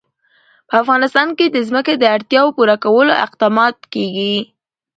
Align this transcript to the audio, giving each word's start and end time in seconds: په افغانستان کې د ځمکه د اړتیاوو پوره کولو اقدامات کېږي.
په 0.67 0.73
افغانستان 0.81 1.27
کې 1.37 1.45
د 1.49 1.57
ځمکه 1.67 1.93
د 1.97 2.03
اړتیاوو 2.15 2.55
پوره 2.57 2.75
کولو 2.83 3.13
اقدامات 3.25 3.77
کېږي. 3.93 4.35